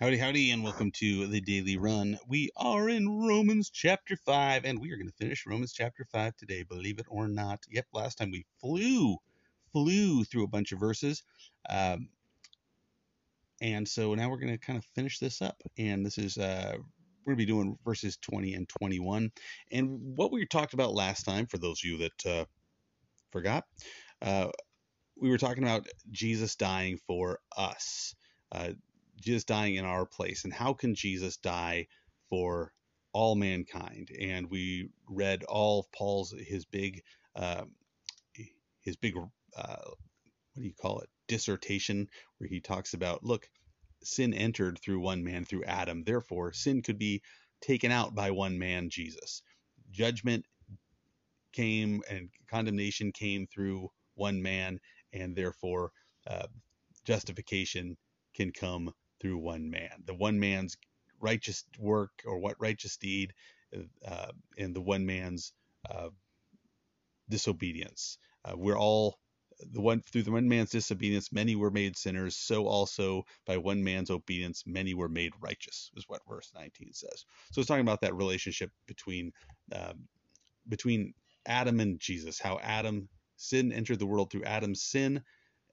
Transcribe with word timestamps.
Howdy, 0.00 0.18
howdy, 0.18 0.52
and 0.52 0.62
welcome 0.62 0.92
to 0.92 1.26
the 1.26 1.40
Daily 1.40 1.76
Run. 1.76 2.20
We 2.28 2.50
are 2.56 2.88
in 2.88 3.18
Romans 3.26 3.68
chapter 3.68 4.14
5, 4.14 4.64
and 4.64 4.78
we 4.78 4.92
are 4.92 4.96
going 4.96 5.08
to 5.08 5.16
finish 5.16 5.44
Romans 5.44 5.72
chapter 5.72 6.04
5 6.04 6.36
today, 6.36 6.62
believe 6.62 7.00
it 7.00 7.06
or 7.08 7.26
not. 7.26 7.64
Yep, 7.68 7.86
last 7.92 8.16
time 8.16 8.30
we 8.30 8.46
flew, 8.60 9.16
flew 9.72 10.22
through 10.22 10.44
a 10.44 10.48
bunch 10.48 10.70
of 10.70 10.78
verses. 10.78 11.24
Um, 11.68 12.10
and 13.60 13.88
so 13.88 14.14
now 14.14 14.30
we're 14.30 14.38
going 14.38 14.52
to 14.52 14.64
kind 14.64 14.78
of 14.78 14.84
finish 14.94 15.18
this 15.18 15.42
up. 15.42 15.60
And 15.78 16.06
this 16.06 16.16
is, 16.16 16.38
uh, 16.38 16.74
we're 16.76 17.34
going 17.34 17.38
to 17.38 17.44
be 17.44 17.52
doing 17.52 17.76
verses 17.84 18.16
20 18.18 18.54
and 18.54 18.68
21. 18.68 19.32
And 19.72 19.98
what 20.16 20.30
we 20.30 20.46
talked 20.46 20.74
about 20.74 20.94
last 20.94 21.24
time, 21.24 21.46
for 21.46 21.58
those 21.58 21.80
of 21.82 21.90
you 21.90 21.98
that 21.98 22.26
uh, 22.26 22.44
forgot, 23.32 23.64
uh, 24.22 24.50
we 25.16 25.28
were 25.28 25.38
talking 25.38 25.64
about 25.64 25.88
Jesus 26.12 26.54
dying 26.54 27.00
for 27.04 27.40
us. 27.56 28.14
Uh, 28.52 28.70
Jesus 29.20 29.44
dying 29.44 29.76
in 29.76 29.84
our 29.84 30.06
place, 30.06 30.44
and 30.44 30.52
how 30.52 30.72
can 30.74 30.94
Jesus 30.94 31.36
die 31.36 31.86
for 32.28 32.72
all 33.12 33.34
mankind? 33.34 34.10
And 34.20 34.50
we 34.50 34.90
read 35.08 35.44
all 35.44 35.80
of 35.80 35.92
Paul's 35.92 36.34
his 36.38 36.64
big 36.64 37.02
uh, 37.34 37.64
his 38.82 38.96
big 38.96 39.16
uh, 39.56 39.90
what 40.54 40.62
do 40.62 40.66
you 40.66 40.74
call 40.74 41.00
it 41.00 41.08
dissertation 41.28 42.08
where 42.38 42.48
he 42.48 42.60
talks 42.60 42.94
about 42.94 43.22
look 43.24 43.48
sin 44.02 44.32
entered 44.32 44.78
through 44.82 45.00
one 45.00 45.22
man 45.22 45.44
through 45.44 45.64
Adam 45.64 46.02
therefore 46.04 46.52
sin 46.52 46.82
could 46.82 46.98
be 46.98 47.22
taken 47.60 47.92
out 47.92 48.14
by 48.14 48.30
one 48.30 48.58
man 48.58 48.88
Jesus 48.90 49.42
judgment 49.90 50.44
came 51.52 52.02
and 52.10 52.30
condemnation 52.50 53.12
came 53.12 53.46
through 53.46 53.88
one 54.14 54.42
man 54.42 54.78
and 55.12 55.36
therefore 55.36 55.90
uh, 56.26 56.46
justification 57.04 57.96
can 58.34 58.50
come 58.52 58.92
through 59.20 59.38
one 59.38 59.70
man. 59.70 60.02
The 60.06 60.14
one 60.14 60.38
man's 60.38 60.76
righteous 61.20 61.64
work 61.78 62.10
or 62.24 62.38
what 62.38 62.60
righteous 62.60 62.96
deed, 62.96 63.32
uh, 64.06 64.32
and 64.56 64.74
the 64.74 64.80
one 64.80 65.06
man's 65.06 65.52
uh, 65.90 66.08
disobedience. 67.28 68.18
Uh, 68.44 68.54
we're 68.56 68.78
all 68.78 69.18
the 69.72 69.80
one 69.80 70.00
through 70.02 70.22
the 70.22 70.30
one 70.30 70.48
man's 70.48 70.70
disobedience, 70.70 71.32
many 71.32 71.56
were 71.56 71.70
made 71.70 71.96
sinners. 71.96 72.36
So 72.36 72.66
also 72.66 73.24
by 73.46 73.56
one 73.56 73.82
man's 73.82 74.10
obedience, 74.10 74.62
many 74.66 74.94
were 74.94 75.08
made 75.08 75.32
righteous. 75.40 75.90
Is 75.96 76.04
what 76.08 76.22
verse 76.28 76.52
19 76.54 76.92
says. 76.92 77.24
So 77.52 77.60
it's 77.60 77.68
talking 77.68 77.82
about 77.82 78.00
that 78.02 78.14
relationship 78.14 78.70
between 78.86 79.32
um, 79.72 80.06
between 80.68 81.14
Adam 81.46 81.80
and 81.80 81.98
Jesus. 81.98 82.38
How 82.38 82.58
Adam 82.62 83.08
sin 83.36 83.72
entered 83.72 83.98
the 83.98 84.06
world 84.06 84.30
through 84.30 84.44
Adam's 84.44 84.82
sin, 84.82 85.22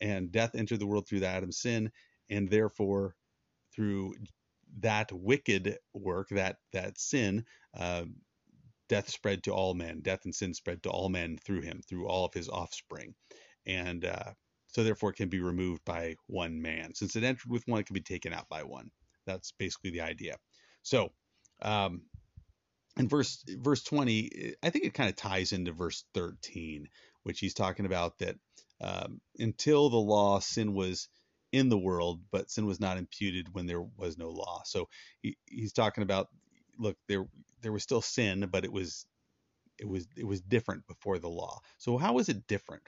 and 0.02 0.32
death 0.32 0.56
entered 0.56 0.80
the 0.80 0.88
world 0.88 1.08
through 1.08 1.20
the 1.20 1.28
Adam's 1.28 1.60
sin, 1.60 1.92
and 2.30 2.50
therefore 2.50 3.16
through 3.76 4.14
that 4.80 5.12
wicked 5.12 5.78
work, 5.94 6.30
that 6.30 6.58
that 6.74 6.98
sin, 6.98 7.46
uh, 7.78 8.06
death 8.90 9.10
spread 9.10 9.44
to 9.44 9.52
all 9.52 9.74
men. 9.74 10.02
Death 10.02 10.26
and 10.26 10.36
sin 10.36 10.54
spread 10.54 10.84
to 10.84 10.90
all 10.90 11.10
men 11.10 11.38
through 11.38 11.62
him, 11.62 11.82
through 11.88 12.08
all 12.08 12.26
of 12.26 12.34
his 12.34 12.50
offspring, 12.50 13.16
and 13.66 14.06
uh, 14.06 14.34
so 14.68 14.84
therefore 14.84 15.12
it 15.12 15.16
can 15.18 15.30
be 15.30 15.40
removed 15.40 15.84
by 15.86 16.16
one 16.28 16.62
man. 16.62 16.94
Since 16.94 17.16
it 17.16 17.24
entered 17.24 17.50
with 17.50 17.68
one, 17.68 17.80
it 17.80 17.88
can 17.88 17.94
be 17.94 18.02
taken 18.02 18.34
out 18.34 18.50
by 18.50 18.64
one. 18.64 18.92
That's 19.26 19.52
basically 19.52 19.92
the 19.92 20.02
idea. 20.02 20.38
So, 20.84 21.12
um, 21.62 22.04
in 22.98 23.08
verse 23.08 23.44
verse 23.48 23.84
20, 23.84 24.56
I 24.64 24.70
think 24.70 24.86
it 24.86 24.94
kind 24.94 25.10
of 25.10 25.16
ties 25.16 25.52
into 25.52 25.72
verse 25.72 26.06
13, 26.14 26.88
which 27.24 27.40
he's 27.40 27.54
talking 27.54 27.86
about 27.86 28.20
that 28.20 28.36
um, 28.82 29.22
until 29.40 29.90
the 29.90 29.98
law, 29.98 30.40
sin 30.40 30.74
was 30.74 31.10
in 31.56 31.70
the 31.70 31.78
world, 31.78 32.20
but 32.32 32.52
sin 32.52 32.66
was 32.66 32.82
not 32.82 32.98
imputed 32.98 33.54
when 33.54 33.66
there 33.66 33.82
was 33.82 34.18
no 34.18 34.30
law. 34.30 34.62
So 34.66 34.90
he, 35.22 35.38
he's 35.46 35.72
talking 35.72 36.04
about 36.04 36.28
look 36.78 36.98
there 37.08 37.26
there 37.62 37.72
was 37.72 37.84
still 37.84 38.02
sin, 38.02 38.50
but 38.52 38.66
it 38.66 38.72
was 38.72 39.06
it 39.80 39.88
was 39.88 40.06
it 40.18 40.28
was 40.28 40.42
different 40.42 40.86
before 40.86 41.18
the 41.18 41.30
law. 41.30 41.60
So 41.78 41.98
how 41.98 42.20
is 42.20 42.28
it 42.28 42.46
different? 42.48 42.84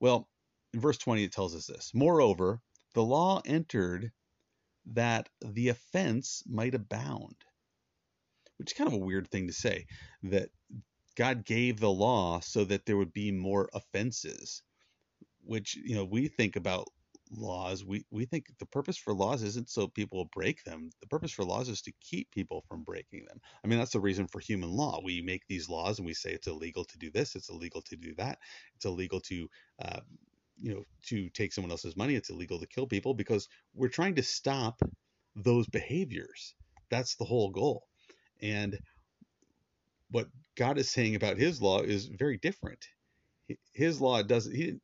Well, 0.00 0.28
in 0.74 0.80
verse 0.80 0.98
20 0.98 1.24
it 1.24 1.32
tells 1.32 1.54
us 1.54 1.66
this. 1.66 1.92
Moreover, 1.94 2.60
the 2.94 3.02
law 3.02 3.40
entered 3.46 4.12
that 4.92 5.30
the 5.40 5.68
offense 5.68 6.42
might 6.46 6.74
abound. 6.74 7.36
Which 8.58 8.72
is 8.72 8.76
kind 8.76 8.88
of 8.88 8.94
a 8.94 9.04
weird 9.04 9.30
thing 9.30 9.46
to 9.46 9.54
say 9.54 9.86
that 10.24 10.50
God 11.16 11.46
gave 11.46 11.80
the 11.80 11.90
law 11.90 12.40
so 12.40 12.64
that 12.64 12.84
there 12.84 12.98
would 12.98 13.14
be 13.14 13.32
more 13.32 13.70
offenses. 13.72 14.62
Which, 15.42 15.76
you 15.76 15.94
know, 15.94 16.04
we 16.04 16.28
think 16.28 16.56
about 16.56 16.88
laws, 17.30 17.84
we, 17.84 18.04
we 18.10 18.24
think 18.24 18.46
the 18.58 18.66
purpose 18.66 18.96
for 18.96 19.14
laws 19.14 19.42
isn't 19.42 19.68
so 19.70 19.88
people 19.88 20.28
break 20.34 20.62
them. 20.64 20.90
The 21.00 21.06
purpose 21.06 21.32
for 21.32 21.44
laws 21.44 21.68
is 21.68 21.82
to 21.82 21.92
keep 22.00 22.30
people 22.30 22.64
from 22.68 22.82
breaking 22.82 23.24
them. 23.26 23.40
I 23.64 23.68
mean, 23.68 23.78
that's 23.78 23.92
the 23.92 24.00
reason 24.00 24.26
for 24.26 24.40
human 24.40 24.70
law. 24.70 25.00
We 25.02 25.22
make 25.22 25.46
these 25.48 25.68
laws 25.68 25.98
and 25.98 26.06
we 26.06 26.14
say 26.14 26.30
it's 26.32 26.46
illegal 26.46 26.84
to 26.84 26.98
do 26.98 27.10
this, 27.10 27.36
it's 27.36 27.50
illegal 27.50 27.82
to 27.82 27.96
do 27.96 28.14
that, 28.16 28.38
it's 28.74 28.84
illegal 28.84 29.20
to, 29.20 29.48
uh, 29.82 30.00
you 30.56 30.74
know, 30.74 30.84
to 31.06 31.28
take 31.30 31.52
someone 31.52 31.70
else's 31.70 31.96
money, 31.96 32.14
it's 32.14 32.30
illegal 32.30 32.58
to 32.58 32.66
kill 32.66 32.86
people 32.86 33.14
because 33.14 33.48
we're 33.74 33.88
trying 33.88 34.14
to 34.16 34.22
stop 34.22 34.80
those 35.36 35.66
behaviors. 35.68 36.54
That's 36.90 37.16
the 37.16 37.24
whole 37.24 37.50
goal. 37.50 37.86
And 38.42 38.78
what 40.10 40.26
God 40.56 40.78
is 40.78 40.90
saying 40.90 41.14
about 41.14 41.38
His 41.38 41.62
law 41.62 41.80
is 41.80 42.06
very 42.06 42.38
different. 42.38 42.84
His 43.72 44.00
law 44.00 44.22
doesn't. 44.22 44.54
He, 44.54 44.74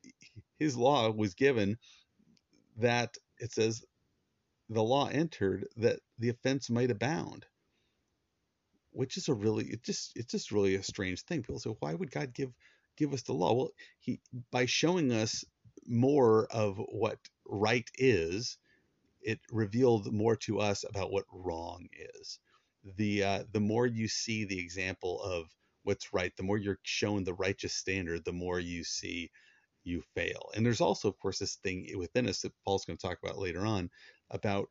his 0.59 0.75
law 0.75 1.09
was 1.11 1.33
given 1.33 1.77
that 2.77 3.17
it 3.39 3.51
says 3.53 3.83
the 4.69 4.83
law 4.83 5.07
entered 5.07 5.67
that 5.77 5.99
the 6.19 6.29
offense 6.29 6.69
might 6.69 6.91
abound 6.91 7.45
which 8.91 9.17
is 9.17 9.27
a 9.27 9.33
really 9.33 9.65
it 9.65 9.83
just 9.83 10.13
it's 10.15 10.31
just 10.31 10.51
really 10.51 10.75
a 10.75 10.83
strange 10.83 11.21
thing. 11.23 11.41
People 11.41 11.59
say 11.59 11.75
why 11.79 11.93
would 11.93 12.11
god 12.11 12.33
give 12.33 12.51
give 12.97 13.13
us 13.13 13.23
the 13.23 13.33
law? 13.33 13.53
Well 13.53 13.71
he 13.99 14.21
by 14.51 14.65
showing 14.65 15.11
us 15.11 15.45
more 15.87 16.47
of 16.51 16.77
what 16.77 17.19
right 17.47 17.89
is 17.95 18.57
it 19.21 19.39
revealed 19.51 20.13
more 20.13 20.35
to 20.37 20.59
us 20.59 20.85
about 20.89 21.11
what 21.11 21.25
wrong 21.33 21.87
is. 22.19 22.39
The 22.97 23.23
uh, 23.23 23.43
the 23.51 23.59
more 23.61 23.87
you 23.87 24.07
see 24.07 24.45
the 24.45 24.59
example 24.59 25.21
of 25.21 25.47
what's 25.83 26.13
right 26.13 26.33
the 26.37 26.43
more 26.43 26.57
you're 26.57 26.79
shown 26.83 27.23
the 27.23 27.33
righteous 27.33 27.73
standard 27.73 28.25
the 28.25 28.33
more 28.33 28.59
you 28.59 28.83
see 28.83 29.31
you 29.87 30.03
fail. 30.13 30.51
And 30.55 30.65
there's 30.65 30.81
also, 30.81 31.07
of 31.07 31.17
course, 31.19 31.39
this 31.39 31.55
thing 31.55 31.87
within 31.97 32.27
us 32.27 32.41
that 32.41 32.53
Paul's 32.63 32.85
going 32.85 32.97
to 32.97 33.07
talk 33.07 33.17
about 33.23 33.37
later 33.37 33.65
on 33.65 33.89
about 34.31 34.67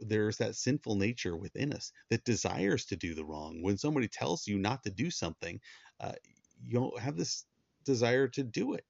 there's 0.00 0.36
that 0.38 0.56
sinful 0.56 0.96
nature 0.96 1.36
within 1.36 1.72
us 1.72 1.92
that 2.10 2.24
desires 2.24 2.84
to 2.86 2.96
do 2.96 3.14
the 3.14 3.24
wrong. 3.24 3.62
When 3.62 3.78
somebody 3.78 4.08
tells 4.08 4.46
you 4.46 4.58
not 4.58 4.82
to 4.82 4.90
do 4.90 5.10
something, 5.10 5.60
uh, 6.00 6.12
you 6.62 6.74
don't 6.74 6.98
have 6.98 7.16
this 7.16 7.44
desire 7.84 8.28
to 8.28 8.42
do 8.42 8.74
it. 8.74 8.84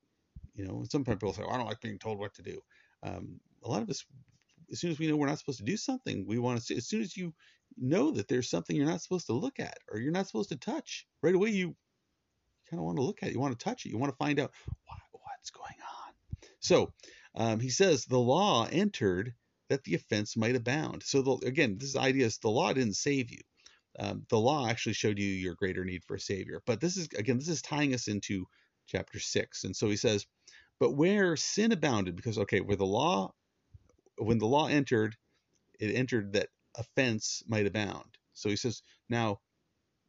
You 0.54 0.66
know, 0.66 0.84
some 0.88 1.04
people 1.04 1.32
say, 1.32 1.42
I 1.48 1.56
don't 1.56 1.66
like 1.66 1.80
being 1.80 1.98
told 1.98 2.18
what 2.18 2.34
to 2.34 2.42
do. 2.42 2.60
Um, 3.02 3.38
a 3.62 3.68
lot 3.68 3.82
of 3.82 3.90
us, 3.90 4.04
as 4.72 4.80
soon 4.80 4.90
as 4.90 4.98
we 4.98 5.06
know 5.06 5.16
we're 5.16 5.26
not 5.26 5.38
supposed 5.38 5.58
to 5.58 5.64
do 5.64 5.76
something, 5.76 6.26
we 6.26 6.38
want 6.38 6.60
to, 6.62 6.76
as 6.76 6.86
soon 6.86 7.02
as 7.02 7.16
you 7.16 7.34
know 7.76 8.10
that 8.12 8.26
there's 8.26 8.48
something 8.50 8.74
you're 8.74 8.86
not 8.86 9.02
supposed 9.02 9.26
to 9.26 9.32
look 9.34 9.60
at 9.60 9.78
or 9.92 9.98
you're 10.00 10.12
not 10.12 10.26
supposed 10.26 10.48
to 10.48 10.56
touch, 10.56 11.06
right 11.22 11.34
away 11.34 11.50
you 11.50 11.76
kind 12.70 12.80
of 12.80 12.84
want 12.84 12.96
to 12.96 13.02
look 13.02 13.22
at 13.22 13.28
it. 13.28 13.32
You 13.32 13.40
want 13.40 13.58
to 13.58 13.64
touch 13.64 13.86
it. 13.86 13.90
You 13.90 13.98
want 13.98 14.12
to 14.12 14.16
find 14.16 14.40
out 14.40 14.52
why, 14.86 14.96
what's 15.46 15.50
going 15.50 15.80
on. 15.80 16.48
So 16.60 16.92
um, 17.34 17.60
he 17.60 17.70
says 17.70 18.04
the 18.04 18.18
law 18.18 18.66
entered 18.70 19.34
that 19.68 19.84
the 19.84 19.94
offense 19.94 20.36
might 20.36 20.56
abound. 20.56 21.02
So 21.04 21.22
the, 21.22 21.46
again, 21.46 21.76
this 21.78 21.96
idea 21.96 22.26
is 22.26 22.38
the 22.38 22.48
law 22.50 22.72
didn't 22.72 22.96
save 22.96 23.30
you. 23.30 23.40
Um, 23.98 24.24
the 24.28 24.38
law 24.38 24.68
actually 24.68 24.92
showed 24.92 25.18
you 25.18 25.26
your 25.26 25.54
greater 25.54 25.84
need 25.84 26.02
for 26.06 26.16
a 26.16 26.20
savior. 26.20 26.60
But 26.66 26.80
this 26.80 26.96
is 26.96 27.08
again, 27.16 27.38
this 27.38 27.48
is 27.48 27.62
tying 27.62 27.94
us 27.94 28.08
into 28.08 28.46
chapter 28.86 29.18
six. 29.18 29.64
And 29.64 29.74
so 29.74 29.88
he 29.88 29.96
says, 29.96 30.26
but 30.78 30.92
where 30.92 31.36
sin 31.36 31.72
abounded, 31.72 32.14
because 32.14 32.38
okay, 32.38 32.60
where 32.60 32.76
the 32.76 32.84
law, 32.84 33.32
when 34.18 34.38
the 34.38 34.46
law 34.46 34.66
entered, 34.66 35.16
it 35.80 35.94
entered 35.94 36.34
that 36.34 36.48
offense 36.76 37.42
might 37.48 37.66
abound. 37.66 38.18
So 38.34 38.50
he 38.50 38.56
says, 38.56 38.82
now 39.08 39.40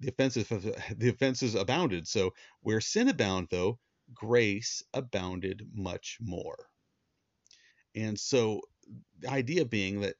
the 0.01 0.09
offenses 0.09 0.47
the 0.49 1.09
offenses 1.09 1.55
abounded. 1.55 2.07
So 2.07 2.31
where 2.61 2.81
sin 2.81 3.07
abound, 3.07 3.47
though, 3.49 3.79
grace 4.13 4.83
abounded 4.93 5.67
much 5.73 6.17
more. 6.21 6.57
And 7.95 8.19
so 8.19 8.61
the 9.19 9.29
idea 9.29 9.65
being 9.65 10.01
that 10.01 10.15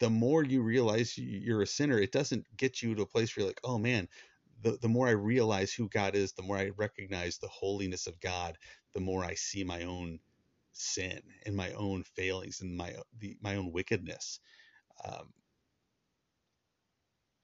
the 0.00 0.10
more 0.10 0.42
you 0.44 0.62
realize 0.62 1.16
you're 1.16 1.62
a 1.62 1.66
sinner, 1.66 1.98
it 1.98 2.12
doesn't 2.12 2.44
get 2.56 2.82
you 2.82 2.94
to 2.94 3.02
a 3.02 3.06
place 3.06 3.36
where 3.36 3.42
you're 3.42 3.50
like, 3.50 3.60
oh 3.64 3.78
man, 3.78 4.08
the, 4.62 4.78
the 4.80 4.88
more 4.88 5.06
I 5.06 5.12
realize 5.12 5.72
who 5.72 5.88
God 5.88 6.14
is, 6.14 6.32
the 6.32 6.42
more 6.42 6.56
I 6.56 6.70
recognize 6.76 7.38
the 7.38 7.48
holiness 7.48 8.06
of 8.06 8.20
God, 8.20 8.58
the 8.92 9.00
more 9.00 9.24
I 9.24 9.34
see 9.34 9.64
my 9.64 9.82
own 9.82 10.18
sin 10.72 11.20
and 11.46 11.56
my 11.56 11.72
own 11.72 12.02
failings 12.02 12.60
and 12.60 12.76
my 12.76 12.94
the, 13.18 13.36
my 13.40 13.56
own 13.56 13.72
wickedness. 13.72 14.40
Um, 15.04 15.32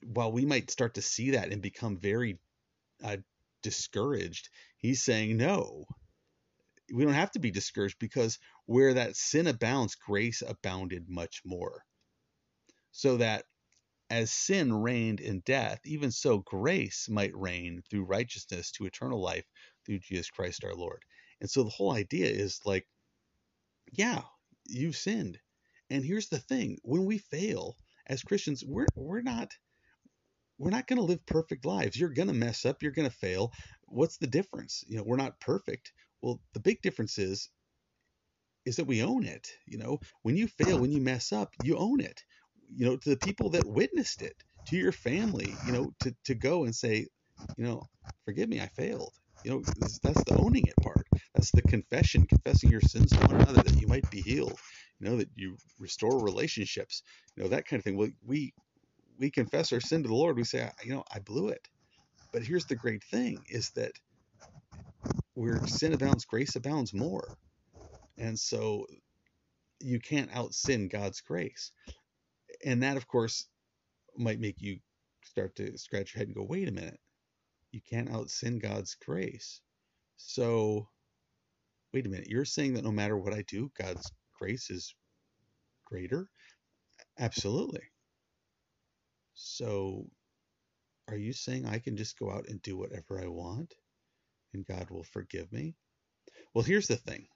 while 0.02 0.32
we 0.32 0.44
might 0.44 0.70
start 0.70 0.94
to 0.94 1.02
see 1.02 1.32
that 1.32 1.52
and 1.52 1.62
become 1.62 1.96
very 1.98 2.38
uh, 3.04 3.18
discouraged, 3.62 4.48
he's 4.80 5.04
saying 5.04 5.36
no. 5.38 5.86
We 6.92 7.04
don't 7.04 7.14
have 7.14 7.32
to 7.32 7.38
be 7.40 7.50
discouraged 7.50 7.98
because 7.98 8.38
where 8.66 8.94
that 8.94 9.16
sin 9.16 9.46
abounds, 9.46 9.94
grace 9.94 10.42
abounded 10.46 11.08
much 11.08 11.42
more. 11.44 11.84
so 12.92 13.16
that 13.18 13.44
as 14.10 14.30
sin 14.30 14.72
reigned 14.72 15.20
in 15.20 15.40
death, 15.40 15.80
even 15.84 16.10
so 16.12 16.38
grace 16.38 17.08
might 17.08 17.34
reign 17.36 17.82
through 17.90 18.04
righteousness 18.04 18.72
to 18.72 18.86
eternal 18.86 19.20
life 19.20 19.46
through 19.86 19.98
Jesus 20.00 20.30
Christ 20.30 20.64
our 20.64 20.74
Lord. 20.74 21.04
And 21.40 21.50
so 21.50 21.64
the 21.64 21.70
whole 21.70 21.92
idea 21.92 22.28
is 22.28 22.60
like, 22.64 22.86
yeah, 23.92 24.22
you've 24.66 24.96
sinned. 24.96 25.38
And 25.90 26.04
here's 26.04 26.28
the 26.28 26.38
thing 26.38 26.78
when 26.82 27.04
we 27.04 27.18
fail 27.18 27.76
as 28.06 28.22
Christians, 28.22 28.64
we're, 28.64 28.86
we're 28.96 29.22
not. 29.22 29.52
We're 30.60 30.70
not 30.70 30.86
going 30.86 30.98
to 30.98 31.04
live 31.04 31.24
perfect 31.24 31.64
lives. 31.64 31.98
You're 31.98 32.10
going 32.10 32.28
to 32.28 32.34
mess 32.34 32.66
up. 32.66 32.82
You're 32.82 32.92
going 32.92 33.08
to 33.08 33.16
fail. 33.16 33.50
What's 33.86 34.18
the 34.18 34.26
difference? 34.26 34.84
You 34.86 34.98
know, 34.98 35.02
we're 35.04 35.16
not 35.16 35.40
perfect. 35.40 35.90
Well, 36.20 36.38
the 36.52 36.60
big 36.60 36.82
difference 36.82 37.18
is 37.18 37.48
is 38.66 38.76
that 38.76 38.84
we 38.84 39.02
own 39.02 39.24
it. 39.24 39.48
You 39.66 39.78
know, 39.78 40.00
when 40.20 40.36
you 40.36 40.46
fail, 40.46 40.78
when 40.78 40.92
you 40.92 41.00
mess 41.00 41.32
up, 41.32 41.54
you 41.64 41.78
own 41.78 42.00
it. 42.00 42.22
You 42.76 42.84
know, 42.84 42.96
to 42.98 43.08
the 43.08 43.16
people 43.16 43.48
that 43.50 43.66
witnessed 43.66 44.20
it, 44.20 44.36
to 44.66 44.76
your 44.76 44.92
family, 44.92 45.56
you 45.66 45.72
know, 45.72 45.94
to, 46.00 46.14
to 46.26 46.34
go 46.34 46.64
and 46.64 46.76
say, 46.76 47.06
you 47.56 47.64
know, 47.64 47.82
forgive 48.26 48.50
me, 48.50 48.60
I 48.60 48.66
failed. 48.66 49.14
You 49.44 49.52
know, 49.52 49.62
that's 50.02 50.22
the 50.24 50.36
owning 50.38 50.66
it 50.66 50.76
part. 50.82 51.06
That's 51.34 51.50
the 51.52 51.62
confession, 51.62 52.26
confessing 52.26 52.70
your 52.70 52.82
sins 52.82 53.12
to 53.12 53.18
one 53.20 53.40
another 53.40 53.62
that 53.62 53.80
you 53.80 53.88
might 53.88 54.08
be 54.10 54.20
healed. 54.20 54.58
You 54.98 55.08
know, 55.08 55.16
that 55.16 55.30
you 55.34 55.56
restore 55.78 56.20
relationships. 56.20 57.02
You 57.34 57.44
know, 57.44 57.48
that 57.48 57.66
kind 57.66 57.80
of 57.80 57.84
thing. 57.84 57.96
Well, 57.96 58.10
we 58.26 58.52
we 59.20 59.30
confess 59.30 59.72
our 59.72 59.80
sin 59.80 60.04
to 60.04 60.08
the 60.10 60.16
Lord. 60.16 60.36
We 60.38 60.44
say, 60.44 60.70
you 60.84 60.94
know, 60.94 61.04
I 61.14 61.20
blew 61.20 61.50
it. 61.50 61.68
But 62.32 62.44
here's 62.44 62.66
the 62.66 62.76
great 62.76 63.04
thing: 63.04 63.44
is 63.48 63.70
that 63.76 63.92
where 65.34 65.66
sin 65.66 65.92
abounds, 65.94 66.24
grace 66.24 66.56
abounds 66.56 66.94
more. 66.94 67.36
And 68.18 68.38
so 68.38 68.86
you 69.80 70.00
can't 70.00 70.34
out 70.34 70.54
sin 70.54 70.88
God's 70.88 71.20
grace. 71.20 71.72
And 72.64 72.82
that, 72.82 72.96
of 72.96 73.08
course, 73.08 73.46
might 74.16 74.40
make 74.40 74.56
you 74.60 74.78
start 75.24 75.56
to 75.56 75.78
scratch 75.78 76.14
your 76.14 76.20
head 76.20 76.28
and 76.28 76.36
go, 76.36 76.44
wait 76.44 76.68
a 76.68 76.72
minute, 76.72 77.00
you 77.72 77.80
can't 77.88 78.10
out 78.10 78.30
sin 78.30 78.58
God's 78.58 78.96
grace. 79.06 79.60
So, 80.16 80.88
wait 81.94 82.06
a 82.06 82.10
minute, 82.10 82.28
you're 82.28 82.44
saying 82.46 82.74
that 82.74 82.84
no 82.84 82.92
matter 82.92 83.18
what 83.18 83.34
I 83.34 83.44
do, 83.48 83.70
God's 83.78 84.12
grace 84.38 84.70
is 84.70 84.94
greater? 85.86 86.28
Absolutely. 87.18 87.89
So, 89.42 90.06
are 91.08 91.16
you 91.16 91.32
saying 91.32 91.66
I 91.66 91.78
can 91.78 91.96
just 91.96 92.18
go 92.18 92.30
out 92.30 92.48
and 92.48 92.60
do 92.60 92.76
whatever 92.76 93.20
I 93.20 93.26
want 93.26 93.74
and 94.52 94.66
God 94.66 94.90
will 94.90 95.02
forgive 95.04 95.50
me? 95.52 95.76
Well, 96.54 96.64
here's 96.64 96.88
the 96.88 96.96
thing 96.96 97.26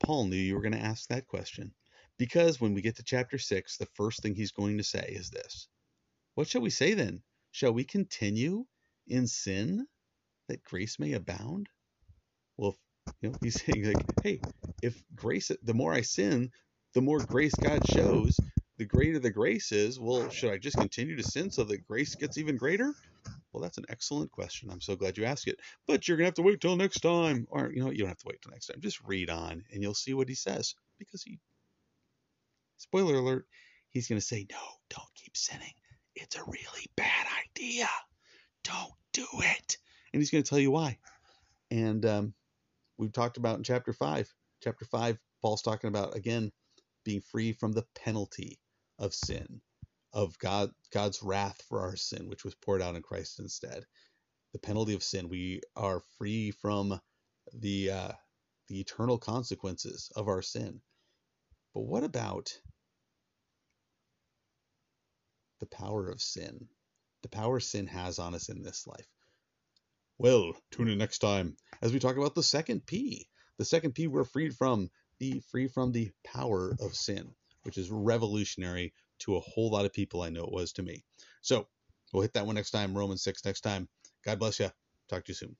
Paul 0.00 0.26
knew 0.26 0.36
you 0.36 0.54
were 0.54 0.62
going 0.62 0.72
to 0.72 0.78
ask 0.78 1.08
that 1.08 1.26
question 1.26 1.74
because 2.18 2.60
when 2.60 2.74
we 2.74 2.82
get 2.82 2.96
to 2.96 3.02
chapter 3.02 3.38
6, 3.38 3.76
the 3.76 3.86
first 3.94 4.22
thing 4.22 4.34
he's 4.34 4.52
going 4.52 4.78
to 4.78 4.84
say 4.84 5.06
is 5.14 5.30
this 5.30 5.68
What 6.34 6.48
shall 6.48 6.62
we 6.62 6.70
say 6.70 6.94
then? 6.94 7.22
Shall 7.52 7.72
we 7.72 7.84
continue 7.84 8.66
in 9.06 9.26
sin 9.26 9.86
that 10.48 10.64
grace 10.64 10.98
may 10.98 11.12
abound? 11.12 11.68
Well, 12.56 12.76
you 13.20 13.30
know, 13.30 13.36
he's 13.42 13.62
saying 13.66 13.84
like, 13.84 14.06
hey, 14.22 14.40
if 14.82 15.02
grace, 15.14 15.50
the 15.62 15.74
more 15.74 15.92
I 15.92 16.02
sin, 16.02 16.50
the 16.94 17.02
more 17.02 17.20
grace 17.20 17.54
God 17.54 17.86
shows, 17.90 18.38
the 18.78 18.84
greater 18.84 19.18
the 19.18 19.30
grace 19.30 19.72
is. 19.72 19.98
Well, 19.98 20.28
should 20.28 20.52
I 20.52 20.58
just 20.58 20.76
continue 20.76 21.16
to 21.16 21.22
sin 21.22 21.50
so 21.50 21.64
that 21.64 21.86
grace 21.86 22.14
gets 22.14 22.38
even 22.38 22.56
greater? 22.56 22.94
Well, 23.52 23.62
that's 23.62 23.78
an 23.78 23.86
excellent 23.88 24.30
question. 24.30 24.70
I'm 24.70 24.80
so 24.80 24.96
glad 24.96 25.16
you 25.16 25.24
asked 25.24 25.48
it. 25.48 25.58
But 25.86 26.06
you're 26.06 26.16
gonna 26.16 26.26
have 26.26 26.34
to 26.34 26.42
wait 26.42 26.60
till 26.60 26.76
next 26.76 27.00
time, 27.00 27.46
or 27.50 27.72
you 27.72 27.82
know, 27.82 27.90
you 27.90 27.98
don't 27.98 28.08
have 28.08 28.18
to 28.18 28.28
wait 28.28 28.42
till 28.42 28.52
next 28.52 28.66
time. 28.66 28.80
Just 28.80 29.00
read 29.02 29.30
on, 29.30 29.64
and 29.72 29.82
you'll 29.82 29.94
see 29.94 30.14
what 30.14 30.28
he 30.28 30.34
says. 30.34 30.74
Because 30.98 31.22
he, 31.22 31.38
spoiler 32.76 33.14
alert, 33.14 33.46
he's 33.90 34.08
gonna 34.08 34.20
say, 34.20 34.46
no, 34.50 34.58
don't 34.90 35.14
keep 35.14 35.36
sinning. 35.36 35.72
It's 36.14 36.36
a 36.36 36.44
really 36.44 36.86
bad 36.96 37.26
idea. 37.56 37.88
Don't 38.64 38.92
do 39.12 39.26
it. 39.38 39.78
And 40.12 40.20
he's 40.20 40.30
gonna 40.30 40.42
tell 40.42 40.58
you 40.58 40.70
why. 40.70 40.98
And 41.70 42.04
um, 42.04 42.34
we've 42.98 43.12
talked 43.12 43.38
about 43.38 43.56
in 43.56 43.64
chapter 43.64 43.92
five. 43.94 44.32
Chapter 44.62 44.84
five, 44.84 45.18
Paul's 45.40 45.62
talking 45.62 45.88
about 45.88 46.14
again 46.14 46.52
being 47.04 47.22
free 47.22 47.52
from 47.52 47.72
the 47.72 47.84
penalty 47.94 48.58
of 48.98 49.14
sin 49.14 49.60
of 50.12 50.38
God 50.38 50.70
God's 50.92 51.22
wrath 51.22 51.62
for 51.68 51.82
our 51.82 51.94
sin, 51.94 52.28
which 52.28 52.44
was 52.44 52.54
poured 52.54 52.80
out 52.82 52.96
in 52.96 53.02
Christ 53.02 53.38
instead. 53.38 53.84
The 54.54 54.58
penalty 54.58 54.94
of 54.94 55.02
sin. 55.02 55.28
We 55.28 55.60
are 55.76 56.02
free 56.18 56.52
from 56.52 56.98
the 57.52 57.90
uh, 57.90 58.12
the 58.68 58.80
eternal 58.80 59.18
consequences 59.18 60.10
of 60.16 60.28
our 60.28 60.42
sin. 60.42 60.80
But 61.74 61.82
what 61.82 62.04
about 62.04 62.58
the 65.60 65.66
power 65.66 66.08
of 66.08 66.22
sin? 66.22 66.68
The 67.22 67.28
power 67.28 67.60
sin 67.60 67.86
has 67.88 68.18
on 68.18 68.34
us 68.34 68.48
in 68.48 68.62
this 68.62 68.86
life. 68.86 69.06
Well, 70.18 70.54
tune 70.70 70.88
in 70.88 70.96
next 70.96 71.18
time 71.18 71.56
as 71.82 71.92
we 71.92 71.98
talk 71.98 72.16
about 72.16 72.34
the 72.34 72.42
second 72.42 72.86
P. 72.86 73.28
The 73.58 73.66
second 73.66 73.92
P 73.92 74.06
we're 74.06 74.24
freed 74.24 74.56
from 74.56 74.90
the 75.18 75.40
free 75.50 75.68
from 75.68 75.92
the 75.92 76.10
power 76.24 76.74
of 76.80 76.94
sin, 76.94 77.34
which 77.66 77.78
is 77.78 77.90
revolutionary 77.90 78.94
to 79.18 79.36
a 79.36 79.40
whole 79.40 79.70
lot 79.70 79.84
of 79.84 79.92
people. 79.92 80.22
I 80.22 80.30
know 80.30 80.44
it 80.44 80.52
was 80.52 80.72
to 80.74 80.82
me. 80.82 81.04
So 81.42 81.66
we'll 82.12 82.22
hit 82.22 82.32
that 82.34 82.46
one 82.46 82.54
next 82.54 82.70
time. 82.70 82.96
Romans 82.96 83.22
6 83.22 83.44
next 83.44 83.60
time. 83.60 83.88
God 84.24 84.38
bless 84.38 84.60
you. 84.60 84.70
Talk 85.08 85.24
to 85.24 85.30
you 85.30 85.34
soon. 85.34 85.56